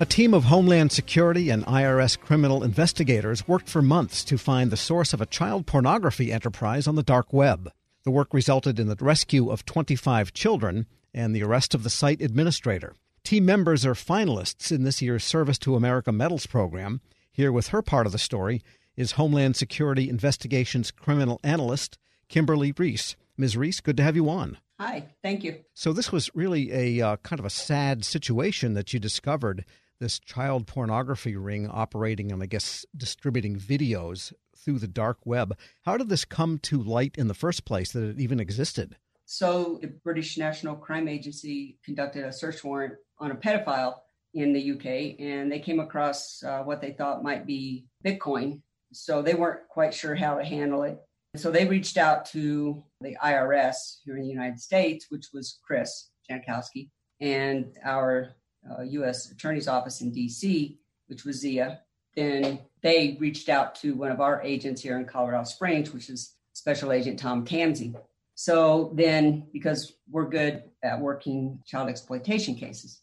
[0.00, 4.76] A team of Homeland Security and IRS criminal investigators worked for months to find the
[4.76, 7.70] source of a child pornography enterprise on the dark web.
[8.02, 12.20] The work resulted in the rescue of 25 children and the arrest of the site
[12.20, 12.96] administrator.
[13.22, 17.00] Team members are finalists in this year's Service to America Medals program.
[17.30, 18.62] Here with her part of the story
[18.96, 21.98] is Homeland Security Investigations criminal analyst
[22.28, 23.14] Kimberly Reese.
[23.36, 23.56] Ms.
[23.56, 24.58] Reese, good to have you on.
[24.80, 25.58] Hi, thank you.
[25.72, 29.64] So, this was really a uh, kind of a sad situation that you discovered
[30.04, 35.56] this child pornography ring operating and I guess distributing videos through the dark web.
[35.86, 38.96] How did this come to light in the first place that it even existed?
[39.24, 43.94] So, the British National Crime Agency conducted a search warrant on a pedophile
[44.34, 48.60] in the UK, and they came across uh, what they thought might be Bitcoin.
[48.92, 50.98] So, they weren't quite sure how to handle it.
[51.36, 56.10] So, they reached out to the IRS here in the United States, which was Chris
[56.30, 58.36] Jankowski, and our
[58.70, 59.30] uh, U.S.
[59.30, 61.80] Attorney's Office in D.C., which was Zia.
[62.16, 66.34] Then they reached out to one of our agents here in Colorado Springs, which is
[66.52, 67.94] Special Agent Tom Kamsey.
[68.36, 73.00] So then, because we're good at working child exploitation cases,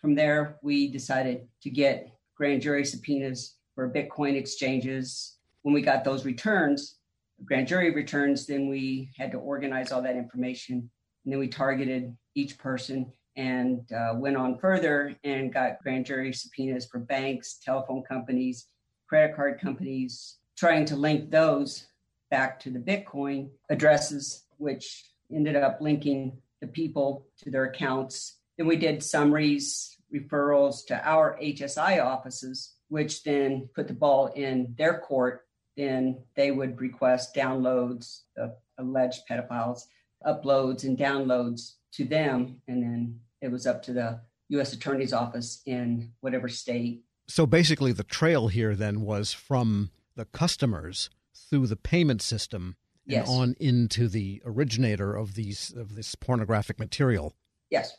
[0.00, 5.36] from there we decided to get grand jury subpoenas for Bitcoin exchanges.
[5.62, 6.96] When we got those returns,
[7.44, 10.90] grand jury returns, then we had to organize all that information,
[11.24, 16.32] and then we targeted each person and uh, went on further and got grand jury
[16.32, 18.66] subpoenas for banks, telephone companies,
[19.08, 21.86] credit card companies, trying to link those
[22.32, 28.38] back to the Bitcoin addresses, which ended up linking the people to their accounts.
[28.58, 34.74] Then we did summaries, referrals to our HSI offices, which then put the ball in
[34.76, 35.46] their court.
[35.76, 39.82] Then they would request downloads of alleged pedophiles,
[40.26, 44.72] uploads and downloads to them, and then it was up to the U.S.
[44.72, 47.02] Attorney's Office in whatever state.
[47.28, 51.10] So basically, the trail here then was from the customers
[51.50, 53.28] through the payment system and yes.
[53.28, 57.34] on into the originator of these of this pornographic material.
[57.70, 57.96] Yes.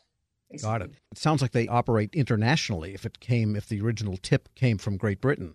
[0.50, 0.70] Basically.
[0.70, 0.90] Got it.
[1.12, 2.94] It sounds like they operate internationally.
[2.94, 5.54] If it came, if the original tip came from Great Britain.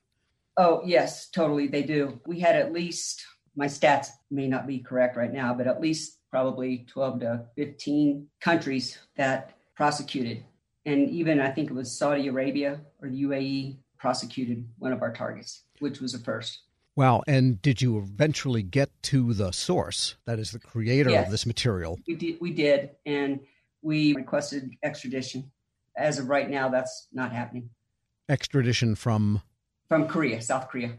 [0.58, 1.68] Oh yes, totally.
[1.68, 2.20] They do.
[2.26, 6.20] We had at least my stats may not be correct right now, but at least
[6.30, 10.44] probably 12 to 15 countries that prosecuted.
[10.86, 15.14] And even I think it was Saudi Arabia or the UAE prosecuted one of our
[15.14, 16.60] targets, which was a first.
[16.96, 17.24] Wow.
[17.28, 21.46] And did you eventually get to the source, that is the creator yes, of this
[21.46, 22.00] material?
[22.08, 22.92] We did, we did.
[23.06, 23.42] And
[23.82, 25.52] we requested extradition.
[25.98, 27.70] As of right now, that's not happening.
[28.30, 29.42] Extradition from?
[29.90, 30.94] From Korea, South Korea.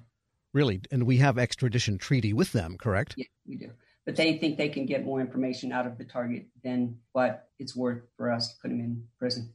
[0.53, 0.81] Really?
[0.91, 3.15] And we have extradition treaty with them, correct?
[3.16, 3.70] Yeah, we do
[4.06, 7.77] but they think they can get more information out of the target than what it's
[7.77, 9.53] worth for us to put him in prison.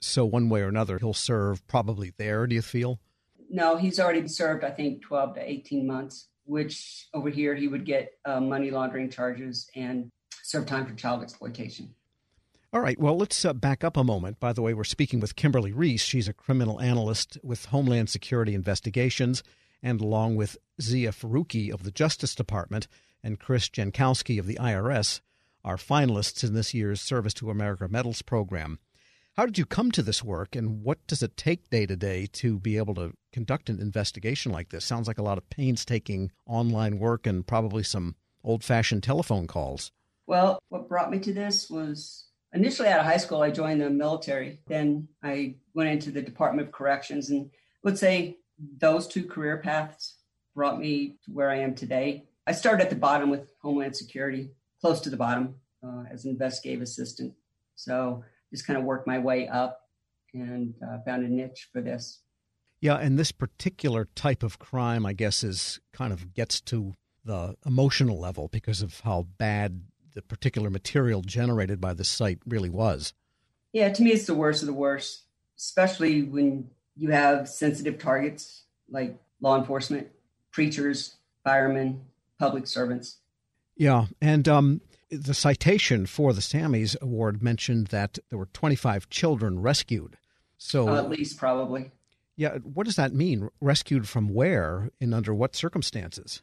[0.00, 2.98] So, one way or another, he'll serve probably there, do you feel?
[3.50, 7.84] No, he's already served, I think, 12 to 18 months, which over here he would
[7.84, 10.10] get uh, money laundering charges and
[10.42, 11.94] serve time for child exploitation.
[12.72, 12.98] All right.
[12.98, 14.40] Well, let's uh, back up a moment.
[14.40, 16.02] By the way, we're speaking with Kimberly Reese.
[16.02, 19.42] She's a criminal analyst with Homeland Security Investigations,
[19.82, 22.86] and along with Zia Faruqui of the Justice Department
[23.22, 25.20] and Chris Jankowski of the IRS
[25.64, 28.78] are finalists in this year's Service to America Medals program.
[29.36, 32.26] How did you come to this work, and what does it take day to day
[32.32, 34.84] to be able to conduct an investigation like this?
[34.84, 39.92] Sounds like a lot of painstaking online work and probably some old fashioned telephone calls.
[40.26, 43.90] Well, what brought me to this was initially out of high school, I joined the
[43.90, 44.60] military.
[44.66, 47.50] Then I went into the Department of Corrections, and
[47.82, 48.38] would say
[48.78, 50.16] those two career paths
[50.54, 52.26] brought me to where I am today.
[52.46, 56.30] I started at the bottom with Homeland Security, close to the bottom uh, as an
[56.30, 57.34] investigative assistant.
[57.74, 59.88] So just kind of worked my way up
[60.34, 62.20] and uh, found a niche for this.
[62.80, 67.56] Yeah, and this particular type of crime, I guess, is kind of gets to the
[67.66, 69.82] emotional level because of how bad
[70.14, 73.12] the particular material generated by the site really was.
[73.72, 75.24] Yeah, to me, it's the worst of the worst,
[75.56, 80.08] especially when you have sensitive targets like law enforcement,
[80.50, 82.00] preachers, firemen,
[82.40, 83.18] public servants.
[83.76, 89.62] Yeah, and um, the citation for the Sammies Award mentioned that there were 25 children
[89.62, 90.16] rescued.
[90.58, 91.92] So uh, at least probably.
[92.36, 93.48] Yeah, what does that mean?
[93.60, 96.42] Rescued from where and under what circumstances?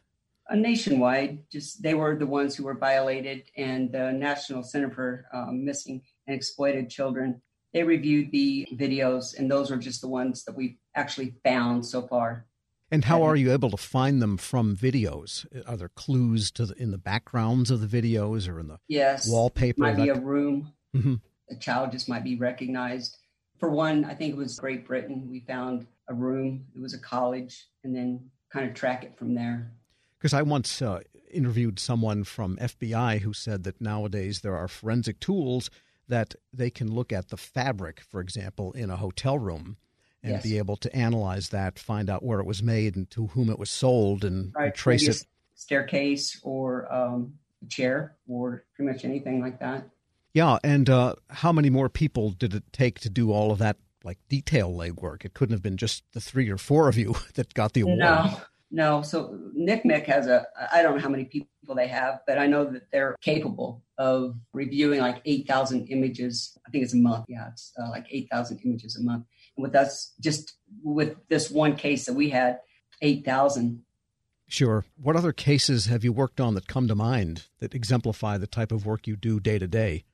[0.50, 5.26] Uh, nationwide, just they were the ones who were violated, and the National Center for
[5.34, 7.42] um, Missing and Exploited Children
[7.72, 12.06] they reviewed the videos, and those are just the ones that we've actually found so
[12.06, 12.46] far.
[12.90, 15.46] And how are you able to find them from videos?
[15.66, 19.28] Are there clues to the, in the backgrounds of the videos or in the yes,
[19.28, 19.80] wallpaper?
[19.80, 20.72] Might be a room.
[20.96, 21.14] Mm-hmm.
[21.50, 23.18] A child just might be recognized.
[23.58, 25.28] For one, I think it was Great Britain.
[25.30, 29.34] We found a room, it was a college, and then kind of track it from
[29.34, 29.72] there.
[30.18, 31.00] Because I once uh,
[31.30, 35.70] interviewed someone from FBI who said that nowadays there are forensic tools
[36.08, 39.76] that they can look at the fabric, for example, in a hotel room
[40.22, 40.42] and yes.
[40.42, 43.58] be able to analyze that, find out where it was made and to whom it
[43.58, 44.66] was sold, and, right.
[44.66, 45.24] and trace it.
[45.54, 47.34] Staircase or um,
[47.68, 49.88] chair or pretty much anything like that.
[50.34, 53.76] Yeah, and uh, how many more people did it take to do all of that,
[54.04, 55.24] like detail legwork?
[55.24, 57.98] It couldn't have been just the three or four of you that got the award.
[57.98, 59.02] No, no.
[59.02, 62.64] So NCMEC has a, I don't know how many people they have, but I know
[62.64, 66.56] that they're capable of reviewing like 8,000 images.
[66.66, 67.24] I think it's a month.
[67.28, 69.24] Yeah, it's uh, like 8,000 images a month.
[69.58, 72.60] With us, just with this one case that we had,
[73.02, 73.82] 8,000
[74.50, 74.86] Sure.
[74.96, 78.72] What other cases have you worked on that come to mind that exemplify the type
[78.72, 80.04] of work you do day to day?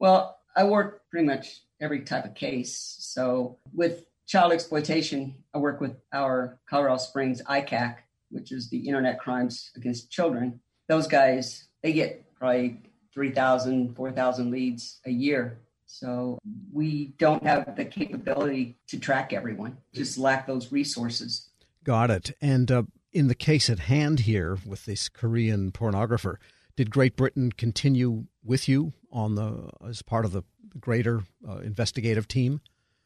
[0.00, 2.96] Well, I work pretty much every type of case.
[2.98, 7.96] So with child exploitation, I work with our Colorado Springs ICAC,
[8.30, 10.60] which is the Internet Crimes Against Children.
[10.88, 15.60] Those guys, they get probably 3,000, 4,000 leads a year.
[15.98, 16.38] So
[16.72, 21.50] we don't have the capability to track everyone, just lack those resources.
[21.84, 22.36] Got it.
[22.40, 22.82] And uh,
[23.12, 26.36] in the case at hand here with this Korean pornographer,
[26.74, 30.42] did Great Britain continue with you on the as part of the
[30.80, 32.60] greater uh, investigative team?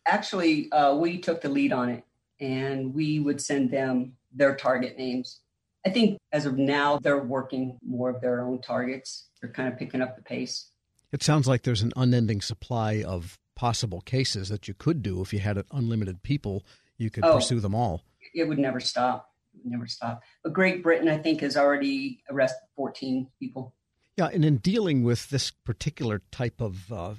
[0.07, 2.05] Actually, uh, we took the lead on it,
[2.41, 5.41] and we would send them their target names.
[5.85, 9.29] I think as of now, they're working more of their own targets.
[9.43, 10.71] They're kind of picking up the pace.
[11.13, 15.33] It sounds like there's an unending supply of possible cases that you could do if
[15.33, 16.65] you had unlimited people.
[16.97, 18.03] You could oh, pursue them all.
[18.35, 19.29] It would never stop
[19.65, 20.23] never stop.
[20.43, 23.75] But Great Britain, I think, has already arrested 14 people.
[24.17, 27.15] Yeah, and in dealing with this particular type of uh,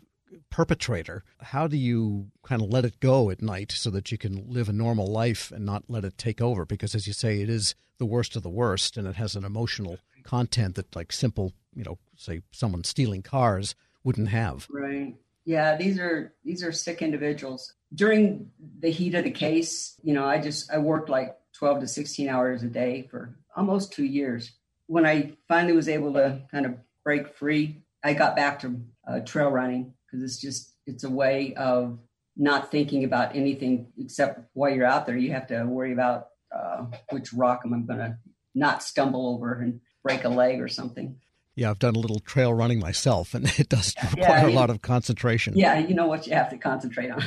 [0.49, 4.49] perpetrator, how do you kind of let it go at night so that you can
[4.49, 6.65] live a normal life and not let it take over?
[6.65, 9.45] Because, as you say, it is the worst of the worst, and it has an
[9.45, 14.67] emotional content that, like simple, you know, say someone stealing cars wouldn't have.
[14.69, 15.15] Right.
[15.45, 17.73] Yeah, these are these are sick individuals.
[17.93, 21.87] During the heat of the case, you know, I just I worked like 12 to
[21.87, 24.51] 16 hours a day for almost two years.
[24.87, 29.19] When I finally was able to kind of break free, I got back to uh,
[29.21, 31.99] trail running because it's just, it's a way of
[32.37, 35.17] not thinking about anything except while you're out there.
[35.17, 38.17] You have to worry about uh, which rock am I going to
[38.55, 41.17] not stumble over and break a leg or something.
[41.55, 44.69] Yeah, I've done a little trail running myself, and it does require yeah, a lot
[44.69, 45.57] of concentration.
[45.57, 47.23] Yeah, you know what you have to concentrate on.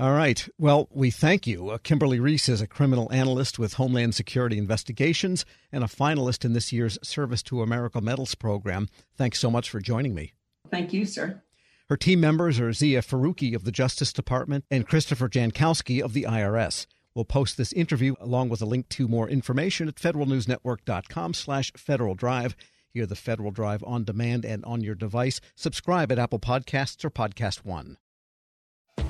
[0.00, 0.48] All right.
[0.58, 1.70] Well, we thank you.
[1.70, 6.52] Uh, Kimberly Reese is a criminal analyst with Homeland Security Investigations and a finalist in
[6.52, 8.88] this year's Service to America Medals program.
[9.16, 10.34] Thanks so much for joining me.
[10.70, 11.42] Thank you, sir.
[11.88, 16.24] Her team members are Zia Faruqui of the Justice Department and Christopher Jankowski of the
[16.24, 16.86] IRS.
[17.14, 22.14] We'll post this interview along with a link to more information at federalnewsnetwork.com slash Federal
[22.14, 22.56] Drive.
[22.92, 25.40] Hear the Federal Drive on demand and on your device.
[25.54, 27.96] Subscribe at Apple Podcasts or Podcast One.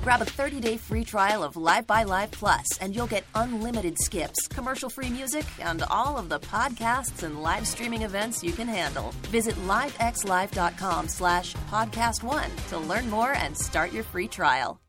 [0.03, 4.47] Grab a 30-day free trial of Live by Live Plus, and you'll get unlimited skips,
[4.47, 9.11] commercial-free music, and all of the podcasts and live streaming events you can handle.
[9.23, 14.79] Visit livexlive.com slash podcast one to learn more and start your free trial.